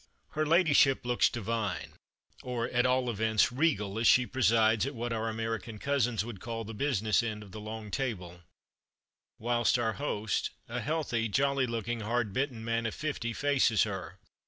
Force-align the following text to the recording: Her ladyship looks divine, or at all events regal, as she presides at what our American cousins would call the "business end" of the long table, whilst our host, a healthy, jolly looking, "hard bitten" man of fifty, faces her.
Her 0.29 0.47
ladyship 0.47 1.05
looks 1.05 1.29
divine, 1.29 1.93
or 2.41 2.65
at 2.69 2.87
all 2.87 3.07
events 3.07 3.51
regal, 3.51 3.99
as 3.99 4.07
she 4.07 4.25
presides 4.25 4.87
at 4.87 4.95
what 4.95 5.13
our 5.13 5.29
American 5.29 5.77
cousins 5.77 6.25
would 6.25 6.39
call 6.39 6.63
the 6.63 6.73
"business 6.73 7.21
end" 7.21 7.43
of 7.43 7.51
the 7.51 7.59
long 7.61 7.91
table, 7.91 8.41
whilst 9.37 9.77
our 9.77 9.93
host, 9.93 10.49
a 10.67 10.79
healthy, 10.81 11.29
jolly 11.29 11.67
looking, 11.67 11.99
"hard 11.99 12.33
bitten" 12.33 12.65
man 12.65 12.87
of 12.87 12.95
fifty, 12.95 13.31
faces 13.31 13.83
her. 13.83 14.17